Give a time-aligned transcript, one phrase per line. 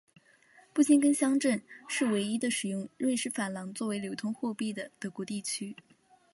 [0.73, 5.75] 布辛根乡镇是唯一的使用瑞士法郎作为流通货币的德国地区。